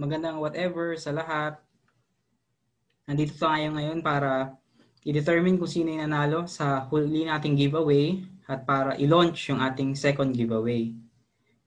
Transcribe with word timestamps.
magandang 0.00 0.40
whatever 0.40 0.96
sa 0.96 1.12
lahat. 1.12 1.60
Nandito 3.04 3.36
tayo 3.36 3.76
ngayon 3.76 4.00
para 4.00 4.56
i-determine 5.04 5.60
kung 5.60 5.68
sino 5.68 5.92
yung 5.92 6.08
nanalo 6.08 6.48
sa 6.48 6.88
huli 6.88 7.28
nating 7.28 7.52
giveaway 7.52 8.24
at 8.48 8.64
para 8.64 8.96
i-launch 8.96 9.52
yung 9.52 9.60
ating 9.60 9.92
second 9.92 10.32
giveaway. 10.32 10.96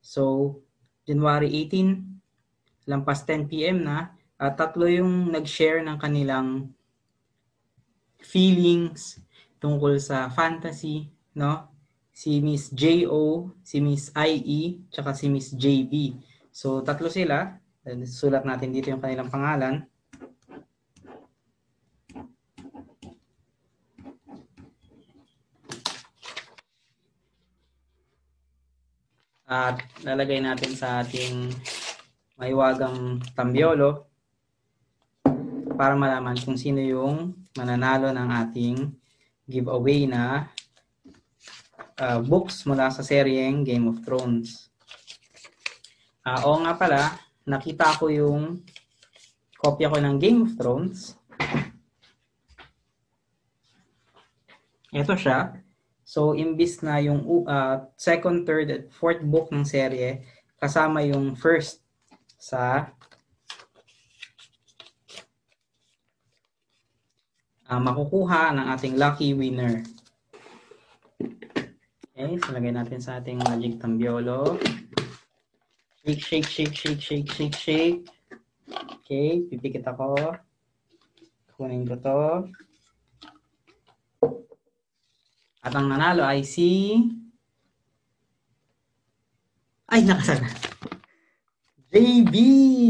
So, 0.01 0.57
January 1.05 1.53
18, 1.69 2.89
lampas 2.89 3.21
10 3.21 3.45
p.m. 3.53 3.85
na, 3.85 4.17
at 4.41 4.57
tatlo 4.57 4.89
yung 4.89 5.29
nag-share 5.29 5.85
ng 5.85 6.01
kanilang 6.01 6.73
feelings 8.17 9.21
tungkol 9.61 10.01
sa 10.01 10.27
fantasy, 10.33 11.05
no? 11.37 11.69
Si 12.09 12.41
Miss 12.41 12.73
J.O., 12.73 13.53
si 13.61 13.77
Miss 13.77 14.09
I.E., 14.17 14.89
tsaka 14.89 15.13
si 15.13 15.29
Miss 15.29 15.53
J.B. 15.53 16.17
So, 16.49 16.81
tatlo 16.81 17.13
sila. 17.13 17.62
Sulat 17.83 18.47
natin 18.47 18.71
dito 18.71 18.87
yung 18.87 19.03
kanilang 19.03 19.27
pangalan. 19.27 19.83
At 29.43 29.83
lalagay 30.01 30.39
natin 30.39 30.71
sa 30.79 31.03
ating 31.03 31.51
maiwagang 32.39 33.19
tambiolo 33.35 34.07
para 35.75 35.93
malaman 35.99 36.39
kung 36.39 36.55
sino 36.55 36.79
yung 36.79 37.35
mananalo 37.53 38.09
ng 38.15 38.29
ating 38.47 38.77
giveaway 39.43 40.07
na 40.07 40.47
uh, 41.99 42.23
books 42.23 42.63
mula 42.63 42.87
sa 42.89 43.03
seryeng 43.03 43.67
Game 43.67 43.91
of 43.91 43.99
Thrones. 44.07 44.71
Uh, 46.23 46.39
oo 46.47 46.63
nga 46.63 46.73
pala, 46.79 47.01
nakita 47.43 47.99
ko 47.99 48.07
yung 48.07 48.63
kopya 49.59 49.91
ko 49.91 49.97
ng 49.99 50.15
Game 50.19 50.43
of 50.43 50.51
Thrones. 50.59 51.15
Ito 54.93 55.15
siya. 55.17 55.57
So, 56.03 56.37
imbis 56.37 56.85
na 56.85 57.01
yung 57.01 57.25
uh, 57.49 57.89
second, 57.97 58.45
third, 58.45 58.69
at 58.69 58.83
fourth 58.93 59.23
book 59.25 59.49
ng 59.49 59.65
serye, 59.65 60.21
kasama 60.61 61.01
yung 61.01 61.33
first 61.33 61.81
sa 62.37 62.93
uh, 67.65 67.81
makukuha 67.81 68.53
ng 68.53 68.67
ating 68.77 68.95
lucky 68.99 69.33
winner. 69.33 69.81
Okay, 72.13 72.37
so 72.37 72.53
natin 72.53 73.01
sa 73.01 73.17
ating 73.17 73.41
magic 73.41 73.81
tambiolo. 73.81 74.61
Shake, 76.03 76.19
shake, 76.19 76.43
shake, 76.51 76.75
shake, 76.75 76.99
shake, 76.99 77.31
shake, 77.31 77.55
shake. 77.55 78.03
Okay, 78.67 79.39
pipikit 79.47 79.87
ako. 79.87 80.35
Kunin 81.55 81.87
ko 81.87 81.95
to. 81.95 82.23
At 85.63 85.71
ang 85.71 85.87
nanalo 85.87 86.27
ay 86.27 86.43
si... 86.43 86.99
Ay, 89.87 90.03
nakasana. 90.03 90.51
JB! 91.87 92.35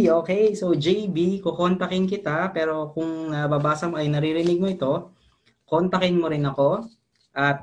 Okay, 0.09 0.57
so 0.57 0.73
JB, 0.73 1.37
kukontakin 1.45 2.09
kita. 2.09 2.49
Pero 2.49 2.97
kung 2.97 3.29
nababasa 3.29 3.93
mo 3.93 4.01
ay 4.01 4.09
naririnig 4.09 4.57
mo 4.57 4.65
ito, 4.65 5.13
kontakin 5.69 6.17
mo 6.17 6.33
rin 6.33 6.49
ako. 6.49 6.89
At 7.29 7.61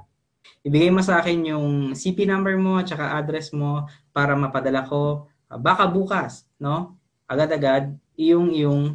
ibigay 0.62 0.94
mo 0.94 1.02
sa 1.02 1.18
akin 1.18 1.42
yung 1.42 1.66
CP 1.98 2.22
number 2.22 2.54
mo 2.54 2.78
at 2.78 2.86
saka 2.86 3.18
address 3.18 3.50
mo 3.50 3.90
para 4.14 4.38
mapadala 4.38 4.86
ko 4.86 5.26
baka 5.58 5.90
bukas, 5.90 6.46
no? 6.62 6.94
Agad-agad 7.26 7.98
yung 8.14 8.54
yung 8.54 8.94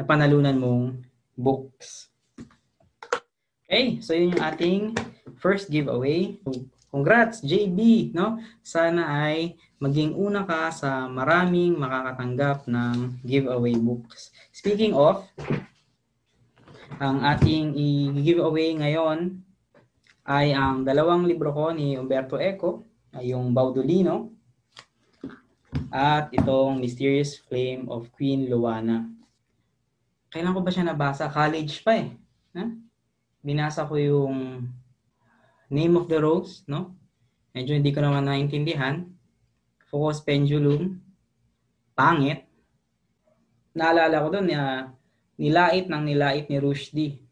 napanalunan 0.00 0.56
mong 0.56 0.84
books. 1.36 2.08
Okay, 3.68 4.00
so 4.00 4.16
yun 4.16 4.32
yung 4.32 4.44
ating 4.44 4.80
first 5.36 5.68
giveaway. 5.68 6.40
Congrats, 6.94 7.42
JB, 7.42 8.12
no? 8.14 8.38
Sana 8.62 9.26
ay 9.26 9.58
maging 9.82 10.14
una 10.14 10.46
ka 10.46 10.70
sa 10.70 11.10
maraming 11.10 11.74
makakatanggap 11.76 12.70
ng 12.70 13.18
giveaway 13.26 13.74
books. 13.74 14.30
Speaking 14.54 14.94
of, 14.94 15.26
ang 17.02 17.26
ating 17.26 17.74
i-giveaway 17.74 18.78
ngayon 18.78 19.42
ay 20.24 20.54
ang 20.54 20.86
dalawang 20.86 21.26
libro 21.26 21.50
ko 21.50 21.74
ni 21.74 21.98
Umberto 21.98 22.38
Eco, 22.38 22.86
ay 23.10 23.34
yung 23.34 23.50
Baudolino 23.50 24.33
at 25.94 26.34
itong 26.34 26.82
Mysterious 26.82 27.38
Flame 27.38 27.86
of 27.86 28.10
Queen 28.14 28.50
Luana. 28.50 29.06
Kailan 30.34 30.50
ko 30.50 30.60
ba 30.66 30.74
siya 30.74 30.90
nabasa? 30.90 31.30
College 31.30 31.86
pa 31.86 31.94
eh. 31.94 32.10
Ha? 32.58 32.66
Binasa 33.38 33.86
ko 33.86 33.94
yung 33.94 34.66
Name 35.70 35.94
of 35.94 36.10
the 36.10 36.18
Rose, 36.18 36.66
no? 36.66 36.98
Medyo 37.54 37.78
hindi 37.78 37.94
ko 37.94 38.02
naman 38.02 38.26
naintindihan. 38.26 39.06
Focus 39.86 40.26
Pendulum. 40.26 40.98
Pangit. 41.94 42.42
Naalala 43.78 44.18
ko 44.26 44.28
doon 44.34 44.46
na 44.50 44.58
uh, 44.58 44.80
nilait 45.38 45.86
ng 45.86 46.02
nilait 46.02 46.50
ni 46.50 46.58
Rushdie. 46.58 47.22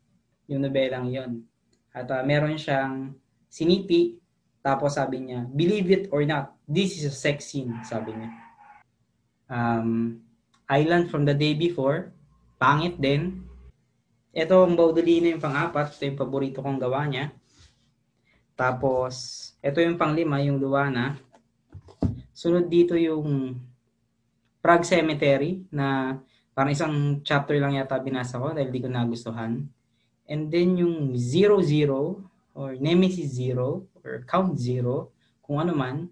Yung 0.46 0.62
nobelang 0.62 1.10
yon. 1.10 1.42
At 1.90 2.06
uh, 2.06 2.22
meron 2.22 2.54
siyang 2.54 3.18
sinipi. 3.50 4.21
Tapos 4.62 4.94
sabi 4.94 5.26
niya, 5.26 5.42
believe 5.50 5.90
it 5.90 6.04
or 6.14 6.22
not, 6.22 6.54
this 6.70 6.94
is 6.94 7.10
a 7.10 7.14
sex 7.14 7.50
scene, 7.50 7.74
sabi 7.82 8.14
niya. 8.14 8.30
Um, 9.50 10.22
Island 10.70 11.10
from 11.10 11.26
the 11.26 11.34
Day 11.34 11.58
Before, 11.58 12.14
pangit 12.62 12.96
din. 13.02 13.42
Ito 14.30 14.64
ang 14.64 14.78
Baudolino 14.78 15.28
yung 15.28 15.42
pang-apat, 15.42 15.98
ito 15.98 16.06
yung 16.06 16.16
paborito 16.16 16.62
kong 16.62 16.78
gawa 16.78 17.04
niya. 17.10 17.34
Tapos, 18.54 19.14
ito 19.58 19.82
yung 19.82 19.98
panglima, 19.98 20.38
yung 20.40 20.62
Luana. 20.62 21.18
Sunod 22.30 22.70
dito 22.70 22.94
yung 22.94 23.58
Prague 24.62 24.86
Cemetery 24.86 25.66
na 25.74 26.16
parang 26.54 26.70
isang 26.70 26.94
chapter 27.26 27.58
lang 27.58 27.74
yata 27.74 27.98
binasa 27.98 28.38
ko 28.38 28.54
dahil 28.54 28.70
di 28.70 28.78
ko 28.78 28.86
nagustuhan. 28.86 29.66
And 30.30 30.42
then 30.48 30.78
yung 30.78 31.18
Zero 31.18 31.58
Zero 31.60 32.30
or 32.52 32.76
Nemesis 32.76 33.32
Zero 33.32 33.88
or 34.04 34.24
Count 34.28 34.56
Zero, 34.60 35.12
kung 35.42 35.60
ano 35.60 35.72
man, 35.72 36.08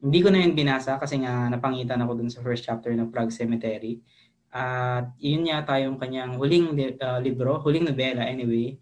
hindi 0.00 0.18
ko 0.22 0.28
na 0.30 0.44
yun 0.44 0.54
binasa 0.54 1.00
kasi 1.00 1.18
nga 1.22 1.48
napangitan 1.50 2.00
ako 2.04 2.12
dun 2.20 2.30
sa 2.30 2.44
first 2.44 2.62
chapter 2.62 2.92
ng 2.92 3.10
Prague 3.10 3.34
Cemetery. 3.34 4.00
At 4.52 5.12
yun 5.20 5.48
yata 5.48 5.76
yung 5.82 5.98
kanyang 5.98 6.38
huling 6.38 6.72
uh, 7.02 7.20
libro, 7.20 7.60
huling 7.60 7.84
nobela 7.84 8.24
anyway, 8.24 8.78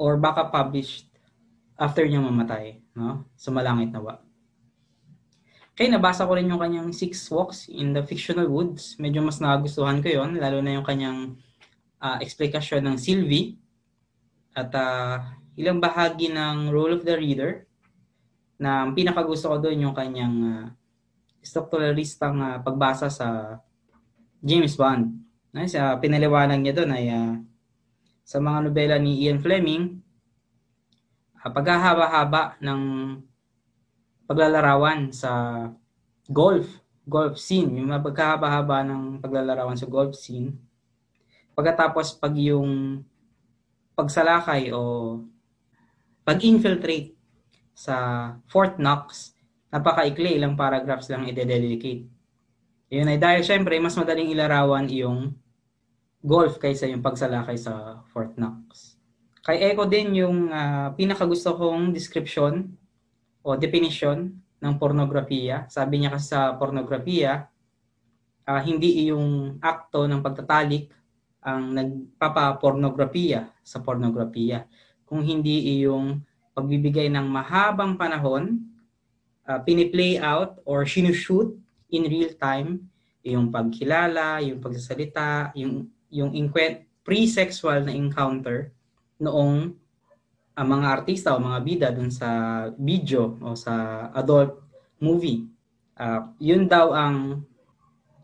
or 0.00 0.16
baka 0.16 0.48
published 0.48 1.10
after 1.76 2.04
niya 2.04 2.20
mamatay, 2.20 2.80
no? 2.96 3.28
Sumalangit 3.36 3.92
na 3.92 4.00
ba? 4.00 4.14
Okay, 5.72 5.88
nabasa 5.88 6.28
ko 6.28 6.36
rin 6.36 6.48
yung 6.48 6.60
kanyang 6.60 6.92
Six 6.92 7.24
Walks 7.32 7.64
in 7.72 7.96
the 7.96 8.04
Fictional 8.04 8.52
Woods. 8.52 9.00
Medyo 9.00 9.24
mas 9.24 9.40
nagustuhan 9.40 10.04
ko 10.04 10.12
yon 10.12 10.36
lalo 10.36 10.60
na 10.60 10.76
yung 10.76 10.84
kanyang 10.84 11.40
uh, 12.04 12.20
explikasyon 12.20 12.84
ng 12.84 12.96
Sylvie 13.00 13.56
at 14.52 14.68
uh, 14.76 15.24
ilang 15.60 15.76
bahagi 15.76 16.32
ng 16.32 16.72
Role 16.72 16.96
of 16.96 17.04
the 17.04 17.12
Reader 17.12 17.68
na 18.56 18.84
ang 18.84 18.96
pinakagusto 18.96 19.52
ko 19.52 19.56
doon 19.60 19.88
yung 19.88 19.96
kanyang 19.96 20.36
uh, 20.40 20.64
structuralistang 21.44 22.40
uh, 22.40 22.56
pagbasa 22.64 23.12
sa 23.12 23.60
James 24.40 24.72
Bond. 24.76 25.20
Nice, 25.52 25.76
uh, 25.76 26.00
pinaliwanag 26.00 26.64
niya 26.64 26.76
doon 26.80 26.90
ay 26.96 27.06
uh, 27.12 27.36
sa 28.24 28.40
mga 28.40 28.58
nobela 28.64 28.96
ni 28.96 29.20
Ian 29.28 29.40
Fleming, 29.40 30.00
uh, 31.44 31.50
paghahaba-haba 31.52 32.56
ng 32.64 32.80
paglalarawan 34.24 35.12
sa 35.12 35.66
golf, 36.28 36.80
golf 37.04 37.36
scene, 37.36 37.84
yung 37.84 37.90
pagkahaba-haba 37.90 38.86
ng 38.86 39.02
paglalarawan 39.20 39.76
sa 39.76 39.90
golf 39.90 40.16
scene. 40.16 40.56
Pagkatapos 41.52 42.16
pag 42.16 42.32
yung 42.38 43.02
pagsalakay 43.98 44.72
o 44.72 44.80
pag-infiltrate 46.26 47.16
sa 47.72 47.96
Fort 48.46 48.76
Knox, 48.76 49.32
napakaikli, 49.72 50.36
ilang 50.36 50.58
paragraphs 50.58 51.08
lang 51.08 51.24
i-dedicate. 51.26 52.04
Yun 52.90 53.10
ay 53.10 53.18
dahil 53.22 53.46
syempre, 53.46 53.78
mas 53.78 53.94
madaling 53.94 54.34
ilarawan 54.34 54.90
yung 54.90 55.32
golf 56.20 56.60
kaysa 56.60 56.90
yung 56.90 57.00
pagsalakay 57.00 57.56
sa 57.56 58.04
Fort 58.12 58.36
Knox. 58.36 58.98
Kay 59.40 59.72
Echo 59.72 59.88
din 59.88 60.12
yung 60.20 60.52
uh, 60.52 60.92
pinakagusto 60.92 61.56
kong 61.56 61.96
description 61.96 62.76
o 63.40 63.56
definition 63.56 64.36
ng 64.60 64.74
pornografiya. 64.76 65.64
Sabi 65.72 66.04
niya 66.04 66.12
kasi 66.12 66.36
sa 66.36 66.52
pornografiya, 66.60 67.48
uh, 68.44 68.60
hindi 68.60 69.08
yung 69.08 69.56
akto 69.64 70.04
ng 70.04 70.20
pagtatalik 70.20 70.92
ang 71.40 71.72
nagpapa-pornografiya 71.72 73.48
sa 73.64 73.80
pornografiya. 73.80 74.68
Kung 75.10 75.26
hindi 75.26 75.82
yung 75.82 76.22
pagbibigay 76.54 77.10
ng 77.10 77.26
mahabang 77.26 77.98
panahon, 77.98 78.62
uh, 79.50 79.58
piniplay 79.66 80.22
out 80.22 80.62
or 80.62 80.86
sinushoot 80.86 81.58
in 81.90 82.06
real 82.06 82.30
time 82.38 82.86
yung 83.26 83.52
pagkilala, 83.52 84.40
yung 84.40 84.62
pagsasalita, 84.62 85.52
yung 85.58 85.90
yung 86.10 86.32
pre-sexual 87.04 87.84
na 87.86 87.94
encounter 87.94 88.72
noong 89.20 89.74
ang 90.56 90.68
mga 90.68 90.86
artista 90.88 91.32
o 91.36 91.40
mga 91.40 91.60
bida 91.62 91.88
dun 91.92 92.10
sa 92.10 92.28
video 92.76 93.38
o 93.40 93.54
sa 93.54 94.06
adult 94.12 94.60
movie. 95.00 95.46
Uh, 95.96 96.32
yun 96.40 96.64
daw 96.66 96.92
ang 96.92 97.44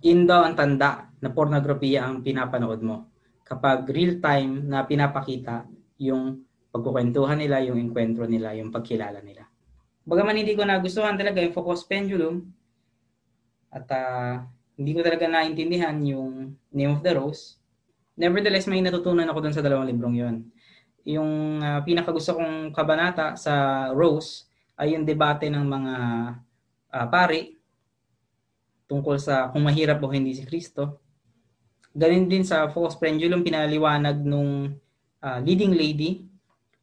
yun 0.01 0.25
daw 0.25 0.45
ang 0.45 0.55
tanda 0.57 1.09
na 1.21 1.29
pornografiya 1.33 2.09
ang 2.09 2.21
pinapanood 2.25 2.81
mo. 2.81 3.09
Kapag 3.47 3.87
real 3.93 4.19
time 4.19 4.67
na 4.67 4.83
pinapakita 4.83 5.69
yung 6.01 6.46
pagkukwentuhan 6.77 7.41
nila, 7.41 7.65
yung 7.65 7.81
enkwentro 7.81 8.29
nila, 8.29 8.53
yung 8.53 8.69
pagkilala 8.69 9.25
nila. 9.25 9.49
Bagaman 10.05 10.39
hindi 10.39 10.53
ko 10.53 10.63
nagustuhan 10.63 11.17
talaga 11.17 11.41
yung 11.41 11.57
focus 11.57 11.89
pendulum 11.89 12.45
at 13.73 13.89
uh, 13.91 14.45
hindi 14.77 14.93
ko 14.93 15.01
talaga 15.01 15.25
naintindihan 15.27 15.97
yung 16.05 16.55
Name 16.71 16.93
of 16.93 17.01
the 17.01 17.13
Rose. 17.17 17.59
Nevertheless, 18.15 18.69
may 18.69 18.85
natutunan 18.85 19.27
ako 19.27 19.39
dun 19.43 19.57
sa 19.57 19.65
dalawang 19.65 19.89
librong 19.89 20.17
yon. 20.17 20.37
Yung 21.09 21.59
uh, 21.65 21.81
pinakagusto 21.83 22.37
kong 22.37 22.71
kabanata 22.77 23.35
sa 23.41 23.89
Rose 23.97 24.47
ay 24.77 24.93
yung 24.93 25.09
debate 25.09 25.49
ng 25.49 25.65
mga 25.65 25.95
uh, 26.93 27.07
pari 27.09 27.57
tungkol 28.87 29.19
sa 29.19 29.51
kung 29.51 29.67
mahirap 29.67 29.99
o 30.05 30.13
hindi 30.13 30.37
si 30.37 30.47
Kristo. 30.47 31.03
Ganun 31.97 32.29
din 32.29 32.45
sa 32.45 32.69
Focus 32.69 33.01
Pendulum, 33.01 33.41
pinaliwanag 33.43 34.21
nung 34.23 34.77
uh, 35.25 35.39
leading 35.43 35.73
lady 35.73 36.36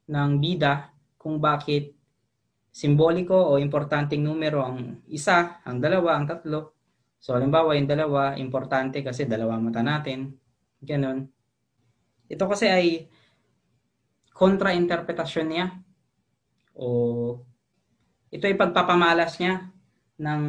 ng 0.10 0.32
bida 0.40 0.92
kung 1.16 1.40
bakit 1.40 1.96
simboliko 2.74 3.38
o 3.38 3.62
importanteng 3.62 4.26
numero 4.26 4.66
ang 4.66 5.06
isa, 5.08 5.62
ang 5.62 5.78
dalawa, 5.78 6.18
ang 6.18 6.26
tatlo. 6.26 6.74
So, 7.22 7.38
halimbawa, 7.38 7.78
yung 7.78 7.88
dalawa, 7.88 8.36
importante 8.36 9.00
kasi 9.00 9.30
dalawa 9.30 9.62
mata 9.62 9.86
natin. 9.86 10.36
Ganon. 10.84 11.30
Ito 12.28 12.44
kasi 12.50 12.68
ay 12.68 13.08
kontra-interpretasyon 14.34 15.48
niya 15.48 15.72
o 16.74 17.38
ito 18.34 18.50
ay 18.50 18.58
pagpapamalas 18.58 19.38
niya 19.38 19.70
ng 20.18 20.42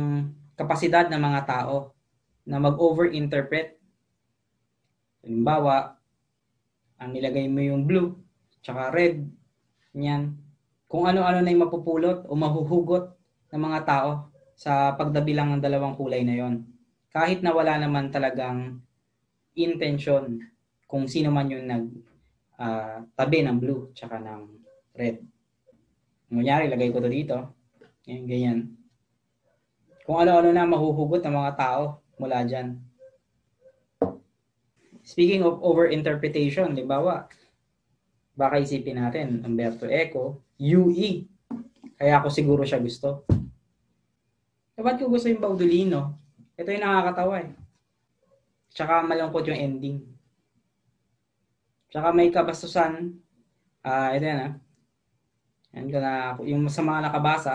kapasidad 0.56 1.12
ng 1.12 1.21
mga 1.21 1.41
tao 1.45 1.93
na 2.49 2.56
mag-over-interpret. 2.56 3.77
Halimbawa, 5.21 6.01
ang 6.97 7.11
nilagay 7.12 7.45
mo 7.53 7.61
yung 7.61 7.85
blue, 7.85 8.17
tsaka 8.65 8.89
red, 8.89 9.29
yan, 9.94 10.35
kung 10.91 11.06
ano-ano 11.06 11.38
na 11.43 11.50
yung 11.55 11.67
mapupulot 11.67 12.26
o 12.26 12.35
mahuhugot 12.35 13.14
ng 13.55 13.62
mga 13.62 13.81
tao 13.87 14.11
sa 14.55 14.94
pagdabilang 14.94 15.55
ng 15.55 15.62
dalawang 15.62 15.94
kulay 15.94 16.23
na 16.26 16.35
yon. 16.35 16.67
Kahit 17.14 17.43
na 17.43 17.55
wala 17.55 17.79
naman 17.79 18.11
talagang 18.11 18.82
intention 19.55 20.43
kung 20.91 21.06
sino 21.06 21.31
man 21.31 21.50
yung 21.50 21.67
nag 21.67 21.87
uh, 22.58 23.06
tabi 23.14 23.43
ng 23.43 23.58
blue 23.58 23.91
tsaka 23.94 24.19
ng 24.19 24.43
red. 24.99 25.23
Kunyari, 26.31 26.67
lagay 26.67 26.91
ko 26.91 26.99
to 26.99 27.11
dito. 27.11 27.38
Ganyan, 28.02 28.26
ganyan. 28.26 28.58
Kung 30.02 30.19
ano-ano 30.19 30.50
na 30.50 30.67
mahuhugot 30.67 31.23
ng 31.23 31.35
mga 31.35 31.52
tao 31.55 32.02
mula 32.19 32.43
dyan. 32.43 32.79
Speaking 35.05 35.46
of 35.46 35.62
over-interpretation, 35.62 36.75
ba, 36.88 37.31
baka 38.35 38.59
isipin 38.59 38.99
natin, 38.99 39.41
Umberto 39.47 39.87
Eco, 39.87 40.43
UE. 40.59 41.27
Kaya 41.95 42.19
ako 42.19 42.29
siguro 42.31 42.63
siya 42.67 42.83
gusto. 42.83 43.23
E 44.75 44.83
ba't 44.83 44.99
ko 44.99 45.07
gusto 45.07 45.31
yung 45.31 45.39
Baudolino? 45.39 46.19
Ito 46.59 46.69
yung 46.75 46.83
nakakatawa 46.83 47.47
eh. 47.47 47.51
Tsaka 48.75 49.07
malungkot 49.07 49.47
yung 49.47 49.59
ending. 49.59 49.99
Tsaka 51.95 52.11
may 52.11 52.35
kabastusan. 52.35 53.15
Ah, 53.87 54.11
uh, 54.11 54.19
ito 54.19 54.27
yan 54.27 54.41
ah. 54.51 54.53
Yan 55.75 55.87
ko 55.91 55.99
na, 56.03 56.13
yung 56.43 56.67
sa 56.67 56.83
mga 56.83 57.07
nakabasa, 57.07 57.55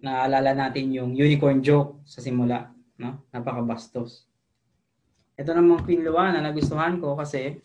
naalala 0.00 0.52
natin 0.52 0.92
yung 0.92 1.12
unicorn 1.16 1.60
joke 1.64 2.00
sa 2.08 2.24
simula. 2.24 2.72
No? 2.96 3.24
Napakabastos. 3.32 4.28
Ito 5.36 5.50
namang 5.52 5.84
Queen 5.84 6.04
Luana 6.04 6.40
na 6.40 6.52
nagustuhan 6.52 7.00
ko 7.00 7.16
kasi 7.16 7.58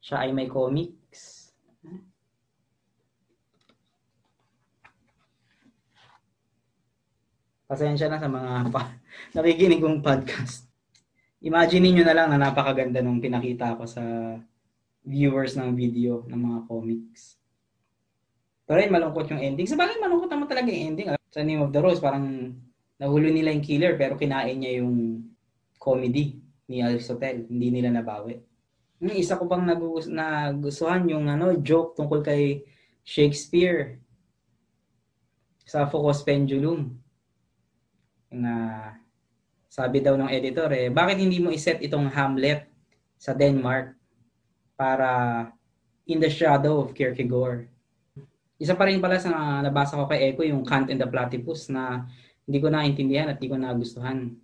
siya 0.00 0.24
ay 0.24 0.32
may 0.32 0.48
comics. 0.48 1.52
Pasensya 7.70 8.10
na 8.10 8.18
sa 8.18 8.26
mga 8.26 8.66
pa, 8.74 8.98
nakikinig 9.36 9.78
kong 9.78 10.02
podcast. 10.02 10.66
Imagine 11.40 11.94
niyo 11.94 12.04
na 12.04 12.16
lang 12.16 12.28
na 12.34 12.40
napakaganda 12.40 12.98
nung 12.98 13.22
pinakita 13.22 13.78
ko 13.78 13.86
sa 13.86 14.02
viewers 15.06 15.54
ng 15.54 15.72
video 15.78 16.26
ng 16.26 16.40
mga 16.40 16.58
comics. 16.66 17.38
Pero 18.66 18.78
yun, 18.82 18.92
malungkot 18.92 19.26
yung 19.30 19.42
ending. 19.42 19.70
Sa 19.70 19.78
bagay, 19.78 20.02
malungkot 20.02 20.28
naman 20.28 20.50
talaga 20.50 20.68
yung 20.68 20.94
ending. 20.94 21.08
Sa 21.30 21.46
Name 21.46 21.62
of 21.62 21.70
the 21.70 21.80
Rose, 21.80 22.02
parang 22.02 22.54
nahulo 23.00 23.30
nila 23.30 23.54
yung 23.54 23.64
killer 23.64 23.94
pero 23.96 24.18
kinain 24.18 24.60
niya 24.60 24.82
yung 24.82 25.24
comedy 25.80 26.42
ni 26.68 26.82
Aristotle. 26.82 27.46
Hindi 27.48 27.68
nila 27.70 27.94
nabawi. 27.94 28.49
Yung 29.00 29.16
isa 29.16 29.40
ko 29.40 29.48
pang 29.48 29.64
nagustuhan 29.64 31.08
yung 31.08 31.26
ano, 31.32 31.56
joke 31.64 31.96
tungkol 31.96 32.20
kay 32.20 32.68
Shakespeare 33.00 33.96
sa 35.64 35.88
Focus 35.88 36.20
Pendulum 36.20 36.92
na 38.28 38.52
sabi 39.70 40.04
daw 40.04 40.18
ng 40.20 40.28
editor 40.28 40.68
eh, 40.76 40.92
bakit 40.92 41.16
hindi 41.16 41.40
mo 41.40 41.48
iset 41.48 41.80
itong 41.80 42.12
Hamlet 42.12 42.68
sa 43.16 43.32
Denmark 43.32 43.96
para 44.76 45.10
in 46.04 46.20
the 46.20 46.28
shadow 46.28 46.84
of 46.84 46.92
Kierkegaard? 46.92 47.70
Isa 48.60 48.76
pa 48.76 48.84
rin 48.84 49.00
pala 49.00 49.16
sa 49.16 49.64
nabasa 49.64 49.96
ko 49.96 50.04
kay 50.04 50.34
Eco 50.34 50.44
yung 50.44 50.60
Kant 50.66 50.92
and 50.92 51.00
the 51.00 51.08
Platypus 51.08 51.72
na 51.72 52.04
hindi 52.44 52.58
ko 52.60 52.68
naintindihan 52.68 53.32
at 53.32 53.40
hindi 53.40 53.48
ko 53.48 53.56
nagustuhan. 53.56 54.36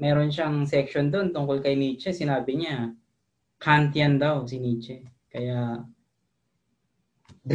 Meron 0.00 0.32
siyang 0.32 0.64
section 0.64 1.12
doon 1.12 1.34
tungkol 1.36 1.60
kay 1.60 1.76
Nietzsche. 1.76 2.16
Sinabi 2.16 2.56
niya, 2.56 2.96
Kantian 3.56 4.20
daw 4.20 4.44
si 4.44 4.56
Nietzsche. 4.60 5.02
Kaya 5.32 5.80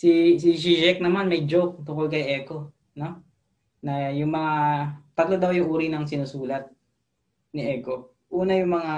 si 0.00 0.36
si 0.40 0.48
Zizek 0.56 0.98
naman 0.98 1.28
may 1.28 1.44
joke 1.44 1.84
tungkol 1.84 2.08
kay 2.08 2.40
Eco, 2.40 2.72
no? 2.96 3.30
na 3.80 4.12
yung 4.12 4.32
mga 4.32 4.54
tatlo 5.16 5.36
daw 5.40 5.52
yung 5.56 5.68
uri 5.72 5.88
ng 5.88 6.04
sinusulat 6.04 6.68
ni 7.56 7.64
Ego. 7.64 8.12
Una 8.30 8.54
yung 8.54 8.76
mga 8.76 8.94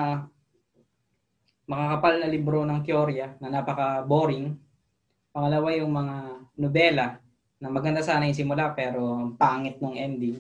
makakapal 1.71 2.15
na 2.21 2.29
libro 2.29 2.67
ng 2.67 2.83
teorya 2.83 3.39
na 3.39 3.49
napaka-boring. 3.49 4.53
Pangalawa 5.33 5.69
yung 5.73 5.93
mga 5.95 6.17
nobela 6.59 7.07
na 7.63 7.69
maganda 7.71 8.03
sana 8.03 8.27
yung 8.29 8.37
simula 8.37 8.75
pero 8.75 9.33
pangit 9.39 9.79
ng 9.79 9.97
ending. 9.97 10.37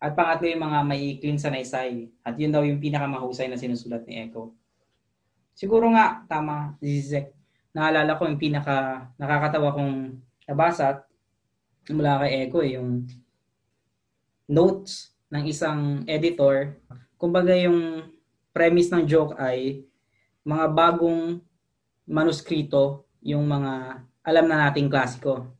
At 0.00 0.16
pangatlo 0.16 0.48
yung 0.48 0.64
mga 0.64 0.78
may 0.82 1.20
clean 1.20 1.38
sa 1.38 1.52
naysay. 1.52 2.08
At 2.24 2.34
yun 2.40 2.50
daw 2.50 2.64
yung 2.64 2.82
pinakamahusay 2.82 3.46
na 3.46 3.60
sinusulat 3.60 4.08
ni 4.08 4.24
Ego. 4.26 4.56
Siguro 5.56 5.88
nga, 5.88 6.20
tama, 6.28 6.76
Zizek. 6.84 7.32
Naalala 7.72 8.20
ko 8.20 8.28
yung 8.28 8.36
pinaka 8.36 9.08
nakakatawa 9.16 9.72
kong 9.72 10.20
nabasa 10.44 11.08
mula 11.88 12.20
kay 12.20 12.44
Eko, 12.44 12.60
eh, 12.60 12.76
yung 12.76 13.08
notes 14.52 15.16
ng 15.32 15.44
isang 15.48 16.04
editor. 16.04 16.76
Kumbaga 17.16 17.56
yung 17.56 18.04
premise 18.52 18.92
ng 18.92 19.08
joke 19.08 19.32
ay 19.40 19.80
mga 20.44 20.66
bagong 20.76 21.40
manuskrito 22.04 23.08
yung 23.24 23.48
mga 23.48 24.04
alam 24.22 24.46
na 24.46 24.68
nating 24.68 24.92
klasiko. 24.92 25.50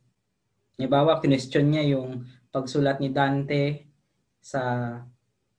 Halimbawa, 0.77 1.17
kinestyon 1.17 1.73
niya 1.73 1.97
yung 1.97 2.21
pagsulat 2.53 3.01
ni 3.01 3.09
Dante 3.09 3.89
sa 4.37 4.93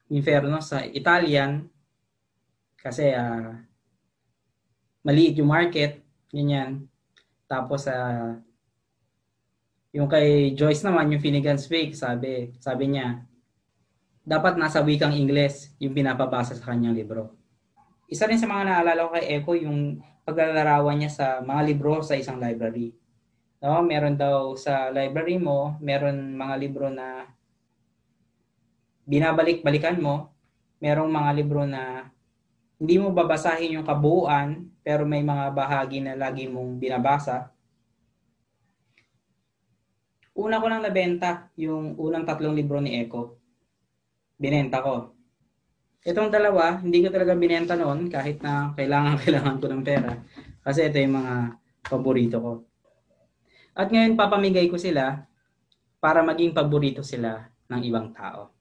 Inferno 0.09 0.63
sa 0.65 0.87
Italian 0.87 1.69
kasi 2.79 3.13
uh, 3.13 3.68
maliit 5.09 5.41
yung 5.41 5.49
market, 5.49 6.05
ganyan. 6.29 6.85
Tapos 7.49 7.89
uh, 7.89 8.37
yung 9.97 10.05
kay 10.05 10.53
Joyce 10.53 10.85
naman, 10.85 11.09
yung 11.09 11.25
Finnegan's 11.25 11.65
Wake, 11.73 11.97
sabi, 11.97 12.53
sabi 12.61 12.93
niya, 12.93 13.25
dapat 14.21 14.61
nasa 14.61 14.85
wikang 14.85 15.17
Ingles 15.17 15.73
yung 15.81 15.97
pinapabasa 15.97 16.53
sa 16.53 16.69
kanyang 16.69 16.93
libro. 16.93 17.33
Isa 18.05 18.29
rin 18.29 18.37
sa 18.37 18.45
mga 18.45 18.69
naalala 18.69 19.09
ko 19.09 19.11
kay 19.17 19.27
Echo 19.41 19.57
yung 19.57 20.05
paglalarawan 20.29 21.01
niya 21.01 21.09
sa 21.09 21.27
mga 21.41 21.63
libro 21.65 22.05
sa 22.05 22.13
isang 22.13 22.37
library. 22.37 22.93
No, 23.65 23.81
meron 23.81 24.21
daw 24.21 24.53
sa 24.61 24.93
library 24.93 25.41
mo, 25.41 25.81
meron 25.81 26.37
mga 26.37 26.55
libro 26.61 26.93
na 26.93 27.25
binabalik-balikan 29.09 29.97
mo, 29.97 30.37
merong 30.85 31.09
mga 31.09 31.31
libro 31.33 31.65
na 31.65 32.13
hindi 32.79 32.95
mo 32.99 33.11
babasahin 33.11 33.79
yung 33.79 33.87
kabuuan, 33.87 34.71
pero 34.87 35.03
may 35.03 35.21
mga 35.21 35.51
bahagi 35.53 35.99
na 36.01 36.15
lagi 36.15 36.47
mong 36.47 36.79
binabasa 36.79 37.51
una 40.39 40.63
ko 40.63 40.71
lang 40.71 40.87
nabenta 40.87 41.51
yung 41.59 41.99
unang 41.99 42.23
tatlong 42.23 42.55
libro 42.55 42.79
ni 42.79 43.03
Eco. 43.03 43.43
binenta 44.39 44.79
ko. 44.79 45.19
Itong 46.07 46.31
dalawa, 46.31 46.79
hindi 46.79 47.03
ko 47.03 47.11
talaga 47.11 47.35
binenta 47.35 47.75
noon 47.75 48.07
kahit 48.07 48.39
na 48.39 48.71
kailangan 48.79 49.19
kailangan 49.27 49.59
ko 49.59 49.67
ng 49.67 49.83
pera. 49.83 50.15
Kasi 50.63 50.87
ito 50.87 51.03
yung 51.03 51.19
mga 51.19 51.35
paborito 51.91 52.39
ko. 52.39 52.53
At 53.75 53.91
ngayon 53.91 54.15
papamigay 54.15 54.71
ko 54.71 54.79
sila 54.79 55.27
para 55.99 56.23
maging 56.23 56.55
paborito 56.55 57.03
sila 57.03 57.51
ng 57.67 57.83
ibang 57.83 58.15
tao. 58.15 58.55